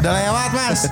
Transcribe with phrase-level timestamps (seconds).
[0.00, 0.88] Udah lewat mas.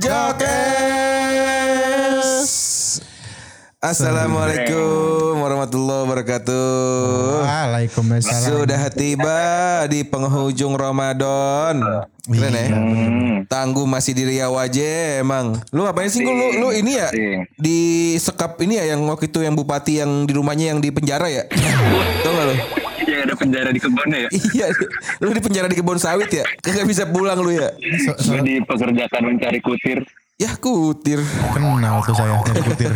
[0.00, 0.56] Jokes.
[3.84, 6.83] Assalamualaikum warahmatullahi wabarakatuh.
[7.44, 8.42] Waalaikumsalam.
[8.44, 9.38] Sudah tiba
[9.90, 11.80] di penghujung Ramadan.
[12.24, 12.66] Keren ya?
[13.44, 15.60] Tangguh masih di Riau aja emang.
[15.68, 17.12] Lu ngapain sih lu, lu ini ya?
[17.60, 21.28] Di sekap ini ya yang waktu itu yang bupati yang di rumahnya yang di penjara
[21.28, 21.44] ya?
[22.24, 22.56] Tahu gak lu?
[23.24, 24.30] Ada penjara di kebunnya ya.
[24.52, 24.66] Iya,
[25.24, 26.44] lu di penjara di kebun sawit ya?
[26.60, 27.72] Kagak bisa pulang lu ya?
[28.20, 30.04] Gue dipekerjakan mencari kutir.
[30.34, 31.22] Ya kutir.
[31.54, 32.90] Kenal tuh saya kutir.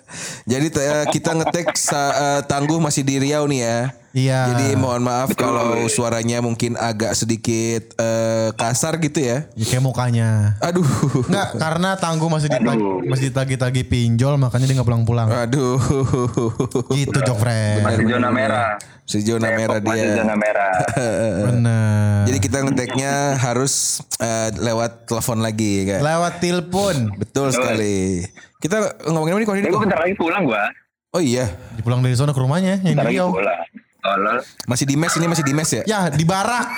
[0.50, 3.78] Jadi eh, kita ngetek eh, tangguh masih di Riau nih ya.
[4.14, 4.40] Iya.
[4.54, 9.50] Jadi mohon maaf kalau suaranya mungkin agak sedikit eh, kasar gitu ya.
[9.58, 10.54] Ya, kayak mukanya.
[10.62, 10.86] Aduh.
[11.26, 15.26] Enggak, karena tangguh masih ditagi, masih ditagi-tagi pinjol makanya dia nggak pulang-pulang.
[15.34, 15.82] Aduh.
[16.94, 17.82] Gitu Jok Fred.
[17.82, 18.78] Masih zona merah.
[19.02, 20.16] Si zona merah Masih dia.
[20.22, 20.74] zona merah.
[21.50, 22.22] Bener.
[22.30, 26.00] Jadi kita ngeteknya harus eh, lewat telepon lagi kan.
[26.04, 26.94] Lewat telepon.
[27.18, 28.22] Betul sekali.
[28.62, 29.68] Kita ngomongin apa nih kalau ini?
[29.74, 30.62] Gue bentar lagi pulang gua.
[31.14, 31.46] Oh iya,
[31.78, 33.62] Dipulang dari sana ke rumahnya yang Bentar di lagi pulang.
[34.04, 34.36] Tolol.
[34.68, 35.82] masih di mes ini masih di mes ya?
[35.86, 36.68] Ya, di barak.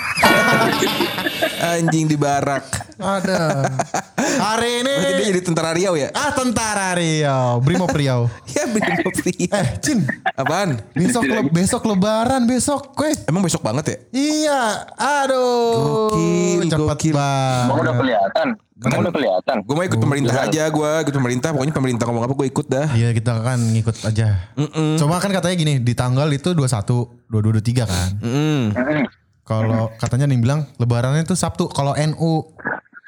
[1.75, 2.63] Anjing di barak.
[2.95, 3.67] Ada.
[4.15, 6.07] Hari ini Berarti dia jadi tentara Riau ya?
[6.11, 8.31] ah tentara Riau, Brimob Riau.
[8.55, 9.51] Ya Brimob Riau.
[9.51, 10.79] Eh, Cin, Apaan?
[10.93, 13.11] besok le- besok lebaran besok, kue.
[13.27, 13.97] Emang besok banget ya?
[14.15, 14.61] Iya,
[14.95, 16.07] aduh.
[16.09, 17.15] Gokil, cepet gokil.
[17.19, 18.47] Emang udah kelihatan.
[18.77, 19.55] Emang udah kelihatan.
[19.65, 22.87] Gue mau ikut pemerintah aja gue ikut pemerintah pokoknya pemerintah ngomong apa gue ikut dah.
[22.93, 24.53] Iya kita kan ngikut aja.
[25.01, 28.09] Cuma kan katanya gini di tanggal itu 21, 22, 23 kan.
[28.21, 28.29] Mm.
[28.77, 29.05] Hmm.
[29.47, 31.65] Kalau katanya nih bilang lebarannya itu Sabtu.
[31.73, 32.53] Kalau NU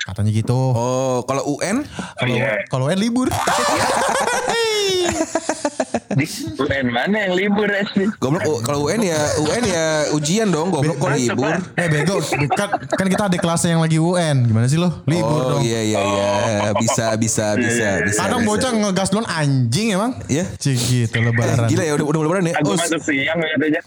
[0.09, 0.57] katanya gitu.
[0.73, 1.85] Oh kalau UN
[2.17, 2.65] Kalau iya.
[2.65, 3.29] kalau N libur.
[6.11, 8.07] Di UN mana yang libur sih?
[8.15, 11.55] goblok U- kalau UN ya UN ya ujian dong goblok kok libur.
[11.73, 14.45] eh bego, kan, kan kita ada kelasnya yang lagi UN.
[14.45, 15.01] Gimana sih lo?
[15.03, 15.61] Libur Oh dong.
[15.61, 16.27] iya iya iya
[16.75, 18.19] bisa bisa bisa bisa.
[18.19, 18.49] Kadang bisa.
[18.49, 20.11] bocah ngegas duluan anjing emang.
[20.25, 20.45] Iya.
[20.51, 21.65] Cik gitu lebaran.
[21.65, 22.53] Gila ya udah udah lebaran ya.
[22.57, 23.81] Aku Oh, masuk siang ya aja.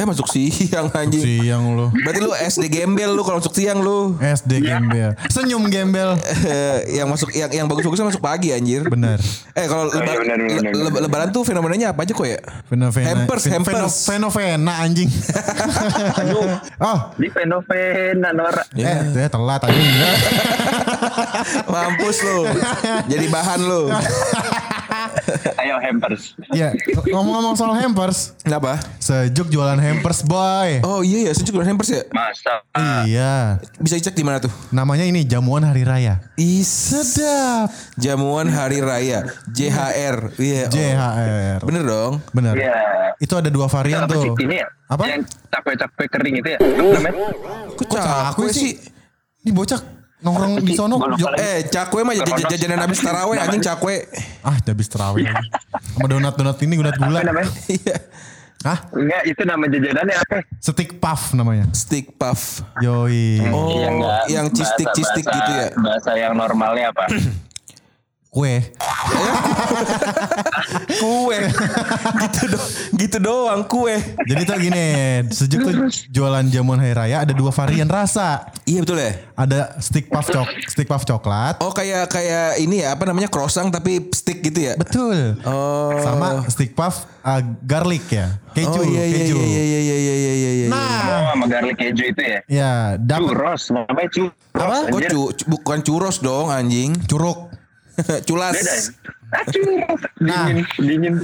[0.00, 1.20] Eh masuk siang anjing.
[1.20, 1.92] Siang lu.
[1.92, 4.16] Berarti lu SD gembel lu kalau masuk siang lu.
[4.16, 5.12] SD gembel.
[5.28, 6.16] Senyum gembel.
[6.40, 8.80] Eh, yang masuk yang yang bagus-bagusnya masuk pagi anjir.
[8.82, 9.20] Bener.
[9.52, 10.72] Eh kalau iya, benar, benar, le- benar.
[10.90, 12.40] le- lebaran tuh fenomenanya apa aja kok ya?
[12.64, 13.06] Fenomena.
[13.06, 13.76] Hampers, fen- hampers.
[14.00, 15.10] feno- Fenomena anjing.
[16.16, 16.48] Aduh.
[16.80, 18.64] oh, Di fenomena Nora.
[18.72, 19.84] eh, eh telat anjing.
[21.72, 22.48] Mampus lu.
[23.06, 23.82] Jadi bahan lu.
[25.62, 26.34] Ayo hampers.
[26.52, 26.74] ya,
[27.10, 28.32] ngomong-ngomong soal hampers.
[28.42, 28.80] Kenapa?
[28.98, 30.82] Sejuk jualan hampers, boy.
[30.82, 32.02] Oh iya ya, sejuk dan hampers ya.
[32.10, 32.64] Masa.
[33.06, 33.60] Iya.
[33.78, 34.52] Bisa dicek di mana tuh?
[34.70, 36.20] Namanya ini jamuan hari raya.
[36.36, 37.70] Is Sedap.
[38.00, 40.34] jamuan hari raya JHR.
[40.40, 40.64] Iya.
[40.66, 40.72] oh.
[40.72, 41.60] JHR.
[41.66, 42.12] Bener dong.
[42.32, 42.54] Bener.
[42.56, 42.74] Iya.
[43.20, 44.34] Itu ada dua varian sih tuh.
[44.40, 44.68] ini ya?
[44.88, 45.04] Apa?
[45.06, 46.58] Yang capek-capek kering itu ya?
[46.58, 47.10] Namanya?
[47.76, 48.80] Kok cakwe sih?
[49.44, 50.96] Ini bocah nongkrong di sono.
[51.34, 54.04] Eh, cakwe mah jaj- jajanan habis taraweh anjing cakwe.
[54.40, 55.24] ah, habis lagi.
[55.90, 57.20] Sama donat-donat ini donat gula.
[57.66, 57.96] Iya.
[58.60, 58.76] Hah?
[58.92, 60.36] Enggak, itu nama jajanannya apa?
[60.60, 61.64] Stick puff namanya.
[61.72, 62.60] Stick puff.
[62.84, 63.40] Yoi.
[63.48, 64.22] Oh, Iya, enggak.
[64.28, 65.66] yang cistik Bahasa- cistik bahasa- gitu ya.
[65.80, 67.04] Bahasa yang normalnya apa?
[68.30, 68.62] Kue.
[71.02, 71.38] Kue.
[72.20, 72.58] gitu do
[72.94, 73.98] gitu doang kue.
[74.22, 74.86] Jadi tuh gini,
[75.26, 75.74] sejuk tuh
[76.08, 78.46] jualan jamuan hari raya ada dua varian rasa.
[78.62, 79.12] Iya betul ya.
[79.34, 81.58] Ada stick puff cok, stick puff coklat.
[81.58, 84.78] Oh kayak kayak ini ya apa namanya croissant tapi stick gitu ya.
[84.78, 85.34] Betul.
[85.42, 85.98] Oh.
[85.98, 88.38] Sama stick puff uh, garlic ya.
[88.50, 89.36] Keju, oh iya iya keju.
[89.38, 90.66] iya iya iya iya iya iya iya.
[90.68, 92.38] Nah, Oh, sama garlic keju itu ya?
[92.46, 94.34] ya dapat Churros, namanya churros.
[94.50, 94.76] Apa?
[94.86, 95.10] Kok anjir.
[95.10, 96.90] cu, cu- bukan churros dong anjing.
[97.06, 97.49] curug.
[98.28, 98.54] Culas.
[98.54, 98.82] Beda ya?
[99.30, 100.00] Ah, churros.
[100.18, 100.46] Nah.
[100.50, 101.14] Dingin, dingin.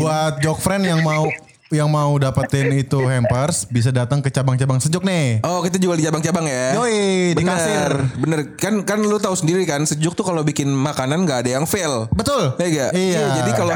[0.00, 1.28] Buat jok friend yang mau
[1.70, 5.38] yang mau dapetin itu hampers bisa datang ke cabang-cabang sejuk nih.
[5.46, 6.74] Oh kita jual di cabang-cabang ya?
[6.74, 7.94] Yoi, di kasir.
[8.18, 8.58] bener.
[8.58, 12.10] Kan kan lu tahu sendiri kan sejuk tuh kalau bikin makanan nggak ada yang fail.
[12.10, 12.58] Betul.
[12.58, 12.90] Ya gak?
[12.98, 13.22] Iya.
[13.38, 13.74] jadi kalau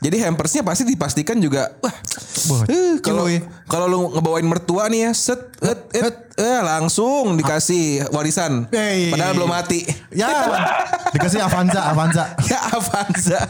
[0.00, 1.92] jadi hampersnya pasti dipastikan juga wah.
[2.64, 3.28] Eh, kalau.
[3.64, 8.68] Kalau lu ngebawain mertua nih ya set et, et, eh, langsung dikasih warisan.
[8.68, 9.08] Hey.
[9.08, 9.80] Padahal belum mati.
[10.12, 10.52] Ya,
[11.16, 12.36] dikasih Avanza, Avanza.
[12.50, 13.40] ya Avanza.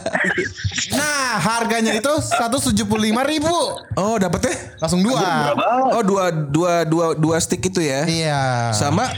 [0.95, 2.87] Nah, harganya itu 175
[3.27, 3.55] ribu.
[3.99, 4.55] oh dapetnya?
[4.79, 5.51] Langsung dua.
[5.91, 8.07] Oh dua dua dua dua stick itu ya?
[8.07, 8.71] Iya.
[8.71, 9.11] Sama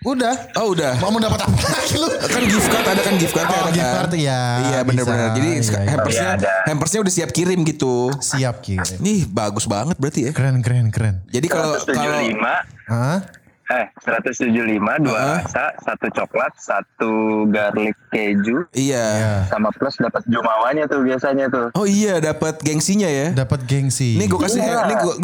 [0.00, 0.32] Udah.
[0.56, 0.96] Oh udah.
[0.96, 2.08] Mau dapat apa lagi lu?
[2.08, 3.96] kan gift card ada kan gift card Oh, ada gift kan?
[4.00, 4.40] card, iya.
[4.64, 5.28] Iya benar-benar.
[5.36, 5.90] Jadi Iya, iya.
[5.92, 8.08] hampersnya Iya, hampersnya udah siap kirim gitu.
[8.16, 8.96] Siap kirim.
[8.96, 10.32] Nih bagus banget berarti ya.
[10.32, 11.20] Keren, keren, keren.
[11.28, 13.18] Jadi kalau kalau 175 Hah?
[13.70, 15.38] Eh, 175, dua Heeh.
[15.46, 17.12] rasa, satu coklat, satu
[17.46, 19.06] garlic keju, Iya.
[19.14, 19.34] Ya.
[19.46, 21.70] sama plus dapat jumawanya tuh biasanya tuh.
[21.76, 23.30] Oh iya dapat gengsinya ya.
[23.30, 24.16] Dapat gengsi.
[24.16, 24.88] Nih gue kasih Iya.
[24.88, 25.14] nih gue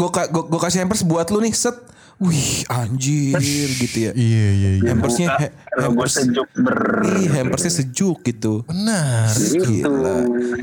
[0.47, 1.75] gue kasih hampers buat lu nih set.
[2.17, 3.37] Wih anjir
[3.77, 4.13] gitu ya.
[4.17, 4.89] Iya iya iya.
[4.89, 5.29] Hampersnya
[5.77, 6.79] logo hampers sejuk ber.
[7.05, 8.65] Ih, hampersnya sejuk gitu.
[8.65, 9.29] Benar.
[9.37, 9.93] Gitu.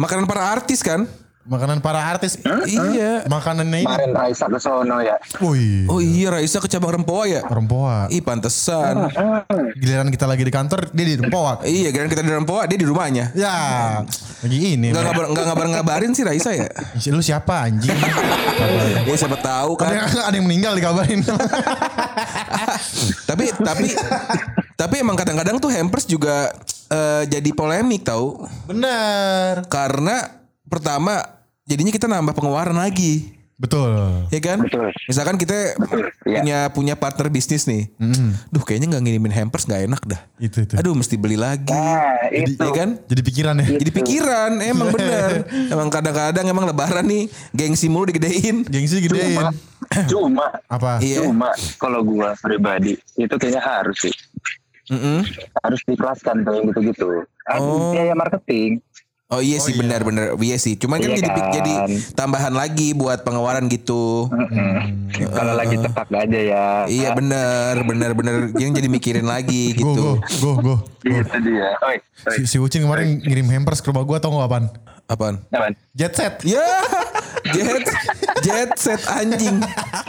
[0.02, 1.06] Makanan para artis kan?
[1.44, 2.40] Makanan para artis.
[2.64, 3.28] Iya.
[3.28, 3.88] Makanannya ini.
[3.88, 5.20] Kemarin Raisa ke sono ya.
[5.44, 5.92] Wih.
[5.92, 7.44] Oh iya Raisa ke cabang Rempoa ya?
[7.44, 8.08] Rempoa.
[8.08, 9.12] Ih pantesan.
[9.76, 11.60] Giliran kita lagi di kantor, dia di Rempoa.
[11.68, 13.36] Iya, kira kita di Rempoa, dia di rumahnya.
[13.36, 13.58] Ya,
[14.40, 14.96] lagi ini.
[14.96, 16.72] Enggak ngabar enggak ngabar ngabarin sih Raisa ya.
[17.12, 17.92] Lu siapa anjing?
[19.04, 20.08] Ya siapa tahu ada, kan.
[20.08, 21.20] yang, ada yang meninggal dikabarin.
[23.30, 23.88] tapi tapi
[24.80, 26.54] tapi emang kadang-kadang tuh hampers juga
[26.88, 28.48] eh, jadi polemik tahu.
[28.70, 29.68] Bener.
[29.68, 30.40] Karena
[30.70, 31.33] pertama
[31.64, 33.44] jadinya kita nambah pengeluaran lagi.
[33.54, 34.28] Betul.
[34.34, 34.66] Ya kan?
[34.66, 34.90] Betul.
[35.08, 35.78] Misalkan kita
[36.28, 36.42] iya.
[36.44, 37.88] punya punya partner bisnis nih.
[38.50, 40.22] Duh kayaknya nggak ngirimin hampers nggak enak dah.
[40.42, 40.74] Itu itu.
[40.76, 41.72] Aduh mesti beli lagi.
[41.72, 42.60] Nah, itu.
[42.60, 42.90] Ya kan?
[43.08, 43.68] Jadi pikiran ya.
[43.80, 45.32] Jadi pikiran emang bener.
[45.74, 48.66] Emang kadang-kadang emang lebaran nih gengsi mulu digedein.
[48.68, 49.38] Gengsi gedein.
[49.38, 49.52] Cuma,
[50.12, 51.00] cuma, Apa?
[51.00, 51.24] Iya.
[51.24, 54.16] cuma kalau gua pribadi itu kayaknya harus sih.
[54.92, 55.24] Mm-mm.
[55.64, 57.24] Harus dikeraskan tuh yang gitu-gitu.
[57.48, 57.56] Oh.
[57.56, 57.92] Oh.
[57.96, 58.84] Biaya marketing.
[59.34, 60.76] Oh iya sih benar-benar iya sih.
[60.76, 61.52] Cuman kan Iya jadi kan?
[61.52, 61.74] jadi
[62.14, 64.30] tambahan lagi buat pengeluaran gitu.
[64.30, 65.10] Mm-mm.
[65.12, 66.66] Kalau lagi tepak aja ya.
[66.86, 70.06] Iya bener bener bener yang jadi mikirin lagi Go gitu.
[70.40, 70.76] go go go.
[71.02, 71.74] Itu dia.
[71.82, 72.36] Oi, oi.
[72.36, 74.66] Si, si Ucin kemarin ngirim hampers ke rumah gua tau gak apaan?
[75.06, 75.36] Apaan?
[75.48, 75.74] Apaan?
[75.92, 76.40] Jet set.
[76.44, 76.64] Ya
[77.46, 77.84] jet
[78.40, 79.60] jet set anjing.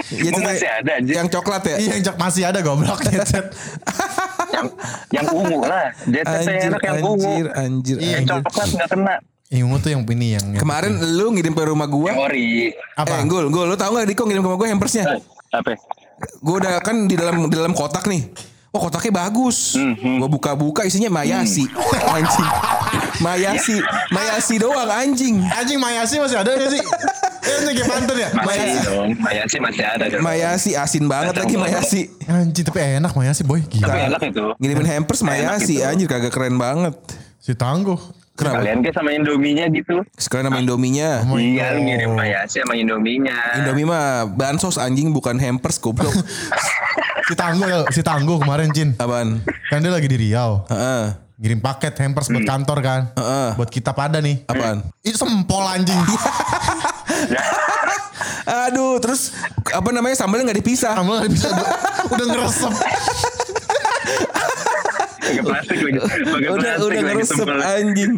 [0.06, 1.14] Jet Oh, set masih ada, Jet?
[1.14, 1.76] yang coklat ya?
[1.76, 3.46] Iya yang jak- masih ada goblok jet set.
[4.54, 4.66] yang
[5.10, 5.86] yang ungu lah.
[6.04, 7.26] Jet set Anjir enak yang ungu.
[7.26, 7.96] anjir anjir.
[7.98, 8.34] Iya, Yang anjir.
[8.40, 9.14] coklat nggak kena.
[9.50, 12.10] Yang ungu tuh yang ini yang, yang Kemarin lu ngirim ke rumah gua.
[12.10, 12.48] Yang ori.
[12.94, 13.14] Apa?
[13.14, 15.04] Eh, Gul, Gul, lu tahu gak Diko ngirim ke rumah gua hampersnya?
[15.08, 15.20] Eh,
[15.52, 15.78] Apa?
[16.40, 18.22] Gue udah kan di dalam di dalam kotak nih.
[18.70, 19.78] Oh kotaknya bagus.
[19.78, 20.18] Mhm.
[20.18, 21.66] Gue buka-buka isinya mayasi.
[22.16, 22.48] Anjing.
[23.20, 23.76] Mayasi.
[24.16, 25.38] Mayasi doang anjing.
[25.44, 26.82] Anjing Mayasi masih ada gak sih?
[27.44, 28.28] Eh kayak pantun ya?
[28.32, 28.78] Mayasi.
[28.82, 29.10] dong.
[29.20, 30.22] Mayasi masih ada dong.
[30.24, 32.00] Mayasi asin banget lagi Mayasi.
[32.24, 33.60] Anjing tapi enak Mayasi boy.
[33.60, 33.94] Tapi Gila.
[34.08, 34.44] enak itu.
[34.56, 35.86] Ngirimin hampers Mayasi itu.
[35.86, 36.96] anjir kagak keren banget.
[37.38, 38.00] Si tangguh.
[38.34, 38.66] Kenapa?
[38.66, 40.02] Kalian kayak sama Indominya gitu.
[40.18, 41.22] Sekalian sama Indominya.
[41.30, 43.62] Oh, iya, lu ngirim Mayasi sama Indominya.
[43.62, 46.10] Indomie mah bansos anjing bukan hampers goblok.
[47.24, 48.92] Si tangguh ya, si tangguh kemarin Cin.
[49.00, 49.40] Apaan?
[49.72, 50.60] Kan dia lagi di Riau.
[50.68, 51.16] Heeh.
[51.40, 53.00] Ngirim paket hampers buat kantor kan.
[53.16, 53.48] Heeh.
[53.56, 54.44] Buat kita pada nih.
[54.44, 54.84] Apaan?
[55.00, 55.96] Itu sempol anjing.
[58.68, 59.32] Aduh, terus
[59.72, 60.92] apa namanya sambalnya nggak dipisah.
[60.94, 61.68] Kamu nggak bisa udah,
[62.12, 62.72] udah ngeresep.
[65.24, 65.98] Pakai plastik lagi.
[65.98, 68.12] Udah plastik udah lagi ngeresep anjing.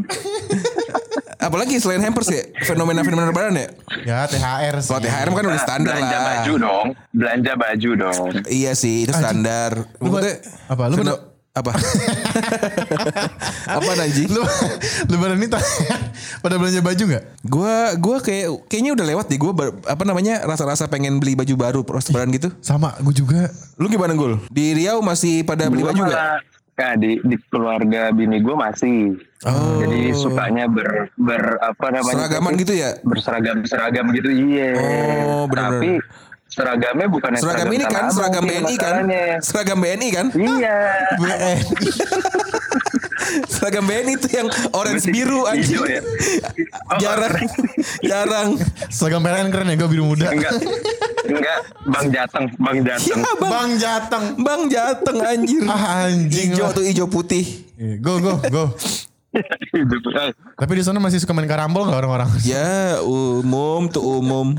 [1.37, 3.69] Apalagi selain hampers ya, fenomena-fenomena lebaran ya.
[4.03, 4.91] Ya THR sih.
[4.91, 6.27] Kalau THR kan udah standar Belanja lah.
[6.27, 6.87] baju dong.
[7.15, 8.29] Belanja baju dong.
[8.51, 9.87] Iya sih, itu standar.
[10.03, 10.35] Lu Maksudnya,
[10.67, 10.83] apa?
[10.91, 10.97] Lu
[11.55, 11.73] apa?
[13.77, 14.29] apa anjing?
[14.31, 14.43] Lu
[15.11, 15.65] lebaran ini ta-
[16.45, 17.25] pada belanja baju nggak?
[17.47, 21.55] Gua gua kayak kayaknya udah lewat deh gua ber- apa namanya rasa-rasa pengen beli baju
[21.57, 22.49] baru pas lebaran gitu.
[22.61, 23.51] Sama, gue juga.
[23.81, 24.41] Lu gimana Gul?
[24.49, 26.21] Di Riau masih pada beli Gua baju nggak?
[26.77, 29.17] Nah, di, di keluarga bini gue masih.
[29.49, 29.81] Oh.
[29.81, 32.29] Jadi sukanya ber, ber apa namanya?
[32.29, 33.01] Seragaman gitu ya?
[33.01, 34.77] Berseragam seragam gitu iya.
[35.25, 35.81] Oh, bener-bener.
[35.81, 35.93] Tapi
[36.47, 38.95] seragamnya bukan yang Seragam ini kan, Tanah seragam BNI kan?
[39.41, 40.27] Seragam BNI kan?
[40.33, 40.77] Iya.
[41.21, 41.59] BN.
[43.51, 45.83] Seragam BNI itu yang orange biru anjing.
[45.83, 46.01] Ya?
[46.89, 47.35] Oh, jarang
[48.01, 48.49] jarang.
[48.89, 50.31] Seragam PLN keren ya, gue biru muda.
[50.31, 50.55] Enggak.
[51.27, 51.59] Enggak,
[51.91, 53.19] Bang Jateng, Bang Ya, Jateng.
[53.19, 54.25] bang, Bang Jateng.
[54.39, 55.63] bang Jateng anjir.
[55.67, 57.67] Ah, anjing Hijau tuh hijau putih.
[57.75, 58.65] Iya, Go, go, go.
[59.37, 62.31] Eh, Tapi di sana masih suka main karambol nggak orang-orang?
[62.43, 64.57] Ya umum tuh umum.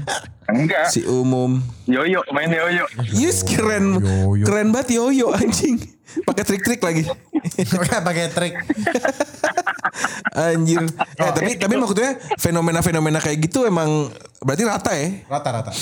[0.48, 0.94] Enggak.
[0.94, 1.60] Si umum.
[1.90, 2.86] Yoyo, main yoyo.
[3.12, 4.00] Yes keren.
[4.00, 4.46] Yoyo.
[4.48, 5.82] Keren banget yoyo anjing.
[6.24, 7.04] Pakai trik-trik lagi.
[8.08, 8.54] Pakai trik.
[10.32, 10.88] Anjir.
[11.20, 14.08] Eh tapi tapi maksudnya fenomena-fenomena kayak gitu emang
[14.40, 15.08] berarti rata ya.
[15.28, 15.74] Rata-rata.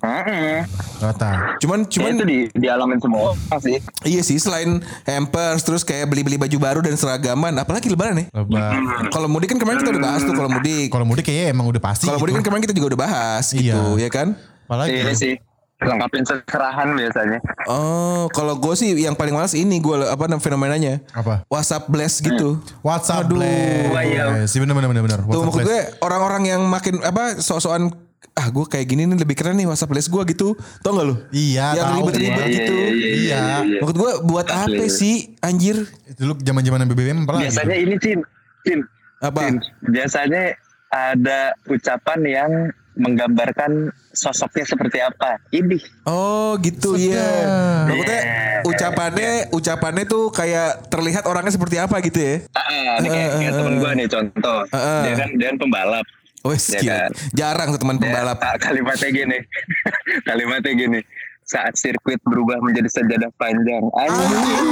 [0.00, 0.64] Heeh.
[0.98, 1.58] Rata.
[1.58, 3.76] Cuman Ya, cuman itu di dialamin semua sih.
[4.02, 8.26] iya sih selain hampers terus kayak beli-beli baju baru dan seragaman apalagi lebaran ya.
[8.32, 8.70] Lebar.
[9.10, 10.88] Kalau mudik kan kemarin kita udah bahas tuh kalau mudik.
[10.88, 12.06] Kalau mudik kayaknya emang udah pasti.
[12.06, 12.48] Kalau mudik kan gitu.
[12.48, 14.00] kemarin kita juga udah bahas gitu Iya.
[14.00, 14.28] ya kan.
[14.64, 14.90] Apalagi.
[14.94, 15.34] Iya sih.
[15.80, 17.38] Lengkapin seserahan biasanya.
[17.64, 20.94] Oh, kalau gue sih yang paling males ini gue apa namanya fenomenanya?
[21.10, 21.40] Apa?
[21.48, 22.60] WhatsApp blast gitu.
[22.80, 23.40] WhatsApp Aduh.
[23.40, 24.44] Iya.
[24.44, 24.52] Blast.
[24.52, 25.18] Sih bener bener bener bener.
[25.18, 27.96] Tuh WhatsApp maksud gue orang-orang yang makin apa sok-sokan
[28.32, 30.48] ah gue kayak gini nih lebih keren nih WhatsApp blast gue gitu.
[30.80, 31.14] Tau gak lu?
[31.30, 31.96] Iya, Yang tahu.
[32.00, 32.72] ribet-ribet Iya, gitu.
[32.72, 33.40] iya, iya, Iya.
[33.60, 33.78] iya.
[33.78, 34.88] Maksud gue buat apa Asli.
[34.88, 35.76] sih anjir?
[36.06, 37.42] Itu lu zaman-zaman BBM apa lagi?
[37.46, 38.18] Biasanya ini Cin,
[38.62, 38.80] Cin,
[39.18, 39.40] Apa?
[39.42, 39.54] Cin.
[39.84, 40.42] Biasanya
[40.88, 42.52] ada ucapan yang
[42.96, 43.72] menggambarkan
[44.10, 45.38] sosoknya seperti apa.
[45.50, 45.78] Ini.
[46.04, 47.46] Oh gitu iya.
[47.86, 48.20] Maksudnya
[48.60, 52.34] ucapannya ucapannya tuh kayak terlihat orangnya seperti apa gitu ya.
[52.52, 54.58] Ah, ini kayak, kayak temen gue nih contoh.
[54.70, 55.02] Ah.
[55.02, 56.06] Dia kan dia kan pembalap.
[56.42, 57.10] Wes Ya kan?
[57.30, 58.38] Jarang tuh teman Dia- pembalap.
[58.40, 59.38] ah, kalimatnya gini.
[60.28, 61.00] kalimatnya gini.
[61.42, 63.82] Saat sirkuit berubah menjadi sejadah panjang.
[63.90, 64.68] Anjing.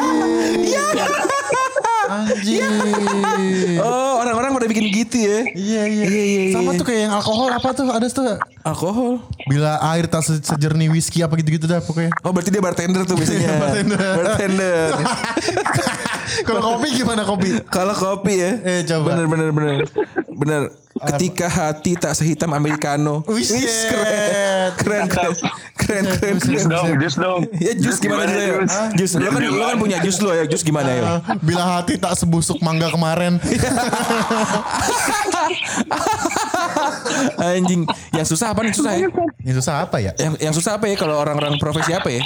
[2.09, 2.65] Anjing.
[3.79, 5.39] Oh orang-orang pada bikin gitu ya.
[5.49, 6.05] Iya iya.
[6.51, 8.39] Sama tuh kayak yang alkohol apa tuh ada tuh gak?
[8.65, 9.23] Alkohol.
[9.47, 12.11] Bila air tak se- sejernih whisky apa gitu-gitu dah pokoknya.
[12.23, 13.55] Oh berarti dia bartender tuh biasanya.
[13.63, 13.99] Bartender.
[14.17, 14.89] bartender.
[16.43, 17.49] Kalau kopi gimana kopi?
[17.69, 18.51] Kalau kopi ya.
[18.59, 19.15] Eh, coba.
[19.15, 19.77] Bener bener bener.
[20.29, 20.63] Bener.
[20.99, 23.23] Ketika hati tak sehitam americano.
[23.31, 24.75] Wis, Wis, keren.
[24.75, 25.33] Keren keren.
[25.79, 26.35] Keren keren.
[26.43, 26.71] Jus keren.
[26.71, 27.41] dong, jus dong.
[27.63, 28.59] Ya jus gimana jus ya?
[28.99, 29.11] Jus.
[29.19, 30.45] Lo kan lo kan punya jus lo ya.
[30.51, 31.23] Jus gimana ya?
[31.39, 33.39] Bila hati tak sebusuk mangga kemarin.
[37.39, 37.87] Anjing.
[38.15, 39.07] Yang susah apa nih susah ya?
[39.43, 40.13] Ini susah apa ya?
[40.19, 42.23] Yang yang susah apa ya kalau orang-orang profesi apa ya?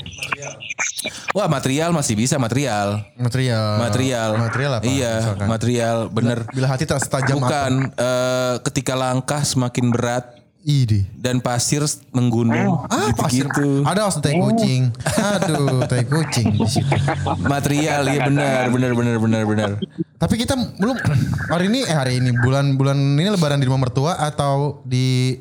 [1.32, 3.00] Wah material masih bisa material.
[3.16, 3.80] Material.
[3.80, 4.28] Material.
[4.36, 4.84] Material apa?
[4.84, 5.46] Iya, misalkan?
[5.48, 6.38] material bener.
[6.46, 7.42] Bila hati tak setajam apa?
[7.42, 10.24] Bukan eh, ketika langkah semakin berat
[10.62, 11.08] Ide.
[11.16, 13.48] dan pasir menggunung Ah, pasir.
[13.48, 13.82] gitu-gitu.
[13.82, 14.94] Ada os tai kucing.
[15.02, 16.94] Aduh, tai kucing di situ.
[17.42, 19.70] Material iya benar benar benar benar benar.
[20.14, 20.94] Tapi kita belum
[21.52, 25.34] hari ini eh hari ini bulan-bulan ini lebaran di rumah mertua atau di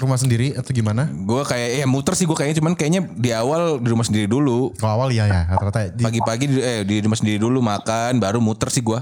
[0.00, 1.06] rumah sendiri atau gimana?
[1.12, 4.72] Gue kayak ya muter sih gue kayaknya cuman kayaknya di awal di rumah sendiri dulu.
[4.80, 5.92] Kalau awal iya ya rata-rata.
[5.92, 8.98] Di, Pagi-pagi di, eh di rumah sendiri dulu makan baru muter sih gue.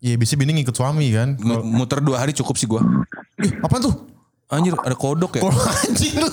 [0.00, 1.34] iya bisa bini ngikut suami kan.
[1.66, 2.80] Muter dua hari cukup sih gue.
[3.42, 3.92] Ih, apa tuh?
[4.48, 5.42] Anjir ada kodok ya.
[5.44, 6.28] Kalau anjing lu.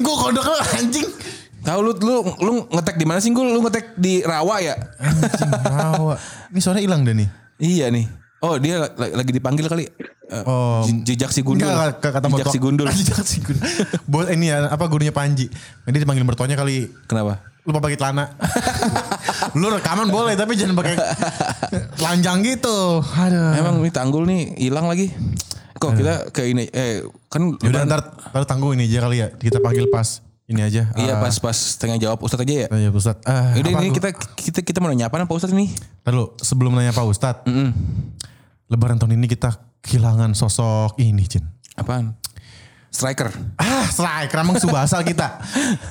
[0.00, 1.08] Gue kodok lu anjing.
[1.58, 3.44] Tahu lu lu lu ngetek di mana sih gue?
[3.44, 4.78] Lu ngetek di Rawa ya?
[5.02, 6.14] Anjing rawa.
[6.48, 7.28] Ini suara hilang deh nih.
[7.58, 8.06] Iya nih.
[8.38, 9.84] Oh dia la- lagi dipanggil kali.
[10.28, 10.84] Eh, Oh.
[10.84, 11.66] je- jejak si gundul.
[11.66, 12.86] Enggak, kata jejak mertua- si gundul.
[12.94, 13.64] Jejak si gundul.
[14.04, 15.48] Bos ini ya apa gurunya Panji.
[15.82, 17.42] Dia dipanggil mertuanya kali Kenapa?
[17.64, 18.32] lupa pakai celana.
[19.52, 20.94] lu rekaman boleh tapi jangan pakai
[21.94, 23.02] telanjang gitu.
[23.02, 23.52] Aduh.
[23.54, 25.10] Emang ini tanggul nih hilang lagi.
[25.74, 29.28] Kok kita ke ini eh kan Yaudah ntar, ntar tangguh ini aja kali ya.
[29.30, 30.88] Kita panggil pas ini aja.
[30.94, 32.66] Iya Ah, pas pas tengah jawab Ustadz aja ya.
[32.70, 33.20] Iya Ustadz.
[33.22, 35.68] Ah, Yaudah apa ini gua- kita kita kita mau nanya apa Pak Ustadz ini?
[36.02, 37.44] Dulu, sebelum nanya Pak Ustadz.
[38.66, 41.44] Lebaran tahun ini kita kehilangan sosok ini Cin.
[41.72, 42.16] Apaan?
[42.98, 43.30] Striker.
[43.54, 45.38] Ah, striker emang subasa kita.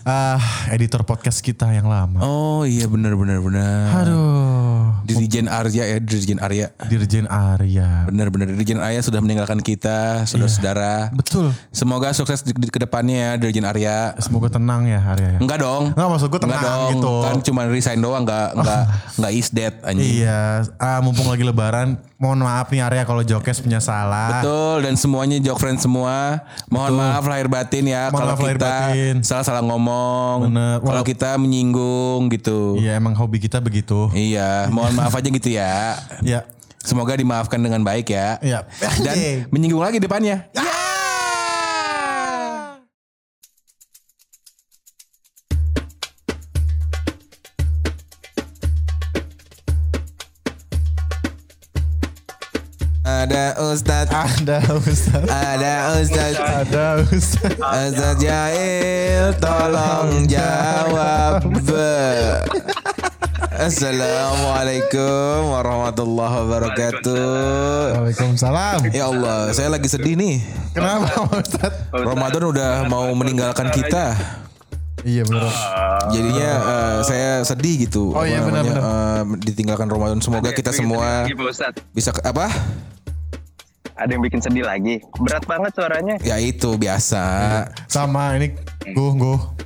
[0.08, 0.40] Ah,
[0.72, 2.24] editor podcast kita yang lama.
[2.24, 4.04] Oh iya benar benar benar.
[4.04, 4.96] Aduh.
[5.04, 6.72] Dirjen Arya ya, Dirjen Arya.
[6.88, 8.08] Dirjen Arya.
[8.08, 11.12] Benar benar Dirjen Arya sudah meninggalkan kita, saudara-saudara.
[11.12, 11.52] Betul.
[11.76, 14.16] Semoga sukses di, di ke depannya ya Dirjen Arya.
[14.24, 15.40] Semoga tenang ya Arya ya.
[15.44, 15.92] Enggak dong.
[15.92, 16.90] Enggak, maksud gue tenang Enggak dong.
[16.96, 17.14] gitu.
[17.24, 18.82] Kan cuma resign doang enggak enggak
[19.20, 20.24] enggak is dead anjing.
[20.24, 20.40] Iya,
[20.80, 24.42] ah, mumpung lagi lebaran, mohon maaf nih Arya kalau Jokes punya salah.
[24.42, 26.42] Betul dan semuanya joke friend semua.
[26.68, 28.74] Mohon maaf lahir batin ya Mohon kalau kita
[29.22, 30.50] salah-salah ngomong.
[30.50, 30.78] Bener.
[30.82, 32.82] Kalau kita menyinggung gitu.
[32.82, 34.10] Iya, emang hobi kita begitu.
[34.18, 36.02] Iya, mohon maaf aja gitu ya.
[36.26, 36.50] Iya.
[36.82, 38.42] Semoga dimaafkan dengan baik ya.
[38.42, 38.64] Iya.
[39.04, 39.38] Dan Anjing.
[39.54, 40.48] menyinggung lagi depannya.
[53.18, 55.26] Ada Ustadz, Ada Ustadz.
[55.26, 57.58] ada Ustadz, Ada Ustadz.
[57.58, 61.42] Ustadz Jail, tolong jawab.
[63.58, 68.06] Assalamualaikum warahmatullahi wabarakatuh.
[68.06, 68.86] Waalaikumsalam.
[68.94, 70.46] Ya Allah, saya lagi sedih nih.
[70.78, 71.90] Kenapa Pak Ustadz?
[71.90, 74.14] Ramadan udah mau meninggalkan kita.
[75.02, 75.50] Iya benar.
[76.14, 78.14] Jadinya eh, saya sedih gitu.
[78.14, 78.78] Oh iya, benar-benar.
[78.78, 80.22] eh, ditinggalkan Ramadan.
[80.22, 81.82] Semoga kita semua Lagi, Pak Ustadz.
[81.98, 82.46] bisa apa?
[83.98, 85.02] Ada yang bikin sedih lagi.
[85.18, 86.16] Berat banget suaranya.
[86.22, 87.24] Ya itu biasa.
[87.90, 88.54] Sama ini
[88.94, 89.57] gue gue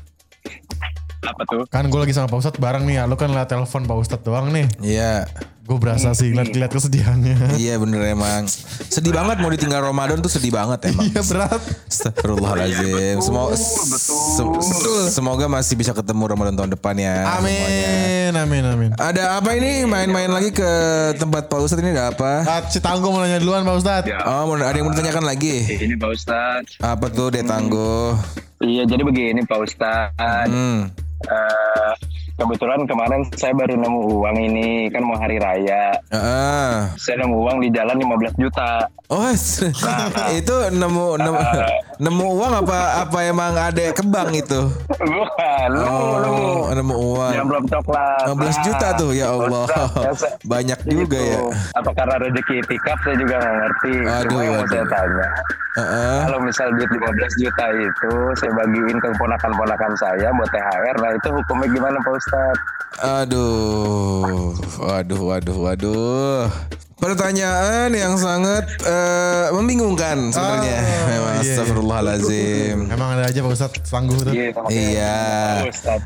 [1.22, 1.64] Apa tuh?
[1.68, 3.04] kan gue lagi sama Pak Ustadz bareng nih ya.
[3.06, 4.66] Lu kan liat telepon Pak Ustadz doang nih.
[4.80, 5.30] Iya.
[5.62, 7.56] Gue berasa sih ngeliat-ngeliat kesedihannya.
[7.56, 8.44] Iya bener emang.
[8.90, 11.06] Sedih banget mau ditinggal Ramadan tuh sedih banget emang.
[11.06, 11.62] Iya berat.
[11.88, 13.22] Astagfirullahaladzim.
[13.22, 17.24] Semoga, se- semoga masih bisa ketemu Ramadan tahun depan ya.
[17.38, 17.38] semuanya.
[17.38, 18.90] Amin, amin, amin.
[18.96, 19.86] Ada apa ini?
[19.86, 20.70] Main-main lagi ke
[21.16, 22.32] tempat Pak Ustadz ini ada apa?
[22.44, 24.08] Ah, si Tangguh mau nanya duluan Pak Ustadz.
[24.08, 24.26] Ya.
[24.26, 25.70] Oh, mau- ada yang mau ditanyakan lagi?
[25.70, 26.72] Ini Pak Ustadz.
[26.80, 28.18] Apa tuh dia tangguh?
[28.60, 30.50] Iya, jadi begini Pak Ustadz.
[30.50, 30.90] Hmm.
[31.30, 32.01] Eh,
[32.42, 35.94] kebetulan kemarin saya baru nemu uang ini kan mau hari raya.
[36.10, 36.90] Ah.
[36.98, 38.90] Saya nemu uang di jalan 15 juta.
[39.12, 39.28] Oh,
[40.40, 41.40] itu nemu nemu
[42.02, 44.58] Nemu uang apa apa emang ada kebang itu?
[44.90, 45.70] Bukan.
[45.78, 47.32] Oh, nemu uang.
[47.32, 48.26] Yang belum coklat.
[48.26, 49.66] 15 juta tuh ya Allah.
[49.70, 50.28] Ustaz, biasa.
[50.52, 51.28] Banyak juga Gitu.
[51.28, 51.40] ya.
[51.76, 53.94] Apa karena rezeki itikaf saya juga nggak ngerti.
[54.02, 54.72] Aduh, Cuma yang mau aduh.
[54.72, 55.28] saya tanya.
[55.72, 56.20] Heeh.
[56.28, 57.08] Kalau misal duit 15
[57.40, 62.64] juta itu saya bagiin ke ponakan-ponakan saya buat THR, nah itu hukumnya gimana Pak Ustadz?
[63.04, 66.48] Aduh, waduh, waduh, waduh.
[66.96, 70.80] Pertanyaan yang sangat eh, membingungkan sebenarnya.
[70.80, 71.52] Oh, Memang iya, iya.
[71.60, 72.78] astagfirullahalazim.
[72.88, 74.32] Emang ada aja Pak Ustadz tangguh tuh.
[74.32, 75.20] Iya, Iya.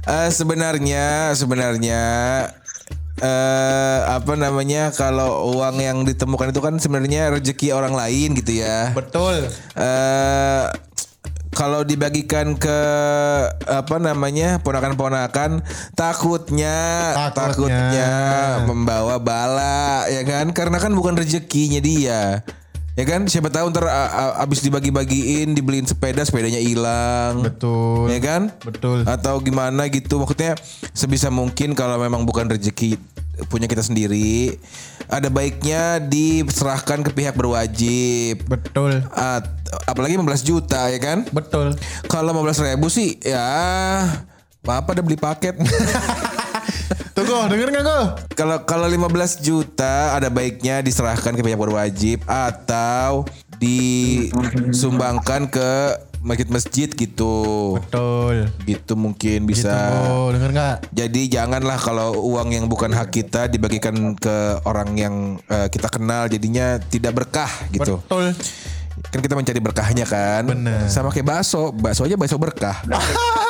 [0.01, 1.05] Eh, sebenarnya
[1.37, 2.03] sebenarnya
[3.15, 8.97] eh apa namanya kalau uang yang ditemukan itu kan sebenarnya rezeki orang lain gitu ya.
[8.97, 9.45] Betul.
[9.77, 10.63] eh
[11.55, 12.79] kalau dibagikan ke
[13.63, 15.63] apa namanya ponakan-ponakan
[15.95, 16.77] takutnya
[17.15, 17.31] Takutnya.
[17.31, 18.11] takutnya
[18.67, 22.43] membawa bala ya kan karena kan bukan rezekinya dia
[22.95, 23.87] ya kan siapa tahu ntar
[24.39, 28.07] abis dibagi-bagiin dibeliin sepeda sepedanya hilang Betul.
[28.07, 29.03] ya kan Betul.
[29.03, 30.55] atau gimana gitu maksudnya
[30.91, 32.95] sebisa mungkin kalau memang bukan rezeki
[33.51, 34.55] punya kita sendiri
[35.11, 39.03] ada baiknya diserahkan ke pihak berwajib Betul.
[39.11, 41.75] At- apalagi 15 juta ya kan Betul.
[42.05, 43.43] kalau 15 ribu sih ya
[44.61, 45.55] apa udah beli paket
[47.15, 48.01] Tunggu, denger gak gue?
[48.35, 49.07] kalau kalau 15
[49.39, 53.23] juta ada baiknya diserahkan ke pihak berwajib atau
[53.55, 55.71] disumbangkan ke
[56.19, 58.49] masjid-masjid gitu Betul.
[58.65, 59.71] gitu mungkin bisa
[60.09, 60.75] Oh, denger gak?
[60.89, 65.15] Jadi janganlah kalau uang yang bukan hak kita dibagikan ke orang yang
[65.45, 68.01] eh, kita kenal jadinya tidak berkah gitu.
[68.01, 68.33] Betul.
[69.11, 70.43] Kan kita mencari berkahnya kan.
[70.45, 70.87] Bener.
[70.89, 72.77] Sama kayak bakso, bakso aja bakso berkah.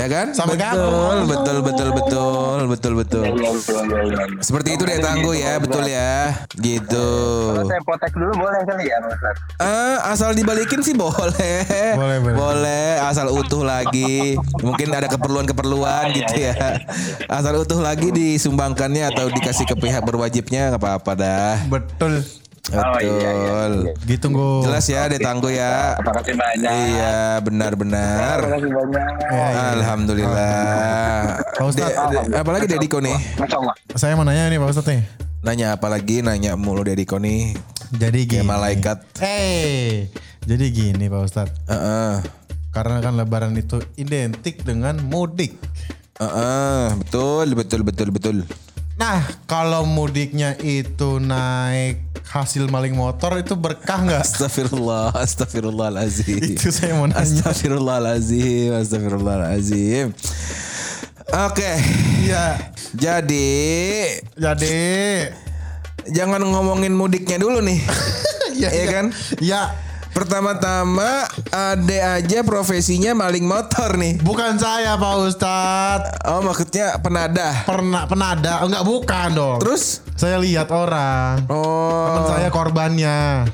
[0.00, 0.26] ya kan?
[0.32, 1.26] Sama betul, kamu.
[1.28, 3.24] betul, betul, betul, betul, betul.
[3.24, 4.24] Iya, iya, iya, iya.
[4.40, 6.46] Seperti itu deh tangguh ya, betul ya.
[6.56, 7.08] Gitu.
[7.52, 8.98] Kalau saya potek dulu boleh kali ya?
[9.60, 11.64] Eh, asal dibalikin sih boleh.
[11.96, 12.36] Boleh, boleh.
[12.36, 14.36] Boleh, asal utuh lagi.
[14.60, 16.80] Mungkin ada keperluan-keperluan gitu ya.
[17.28, 21.56] Asal utuh lagi disumbangkannya atau dikasih ke pihak berwajibnya nggak apa-apa dah.
[21.68, 22.39] Betul.
[22.70, 23.72] Oh, iya, iya, Betul.
[23.82, 23.92] iya.
[24.04, 24.52] Gitu gue.
[24.62, 25.96] Jelas ya, deh tangguh ya.
[25.96, 26.70] Terima kasih banyak.
[26.70, 28.36] Iya, benar-benar.
[28.38, 29.04] Terima kasih banyak.
[29.26, 29.64] Iya, iya.
[29.74, 31.22] Alhamdulillah.
[31.50, 33.16] Pak Ustadz, De- de- apalagi Dediko nih?
[33.96, 35.02] Saya mau nanya nih Pak Ustadz nih.
[35.40, 36.20] Nanya apa lagi?
[36.20, 37.56] Nanya mulu Dediko nih.
[37.90, 38.44] Jadi gini.
[38.44, 38.98] Kayak malaikat.
[39.18, 40.12] Eh,
[40.44, 41.56] jadi gini Pak Ustadz.
[41.66, 42.22] Heeh.
[42.70, 45.58] Karena kan lebaran itu identik dengan mudik.
[46.20, 48.36] Heeh, betul, betul, betul, betul.
[49.00, 54.20] Nah, kalau mudiknya itu naik hasil maling motor itu berkah nggak?
[54.20, 56.36] Astagfirullah, astagfirullahalazim.
[56.36, 57.24] itu saya mau nanya.
[57.24, 60.12] Astagfirullahalazim, astagfirullahalazim.
[61.32, 61.70] Oke,
[62.28, 62.60] Iya.
[62.92, 63.48] jadi
[64.36, 64.76] Jadi
[66.12, 67.80] jangan ngomongin mudiknya dulu nih.
[68.60, 69.06] Iya Iya kan?
[69.40, 69.62] Ya,
[70.10, 74.18] Pertama-tama ade aja profesinya maling motor nih.
[74.20, 76.10] bukan saya Pak Ustadz.
[76.26, 77.64] Oh maksudnya penadah.
[77.64, 79.58] Pernah penada, enggak bukan dong.
[79.58, 80.02] Terus?
[80.14, 81.46] saya lihat orang.
[81.46, 83.48] Teman Oh, saya korbannya.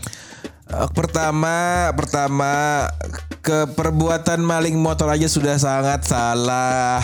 [0.67, 1.55] eh, pertama,
[1.95, 2.85] pertama
[3.47, 6.99] ke perbuatan maling motor aja sudah sangat salah,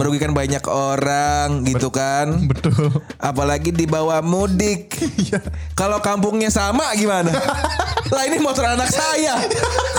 [0.00, 2.48] merugikan banyak orang gitu kan.
[2.48, 3.04] Betul.
[3.20, 4.96] Apalagi dibawa mudik.
[5.76, 7.28] Kalau kampungnya sama gimana?
[8.16, 9.36] lah ini motor anak saya.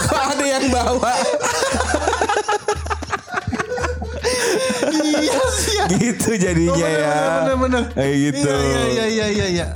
[0.10, 1.14] Kok ada yang bawa?
[4.90, 5.78] iya sih.
[6.02, 7.22] gitu jadinya ya.
[7.46, 7.84] Bener bener.
[7.94, 8.50] Kayak gitu.
[8.50, 9.68] Iya iya iya iya iya.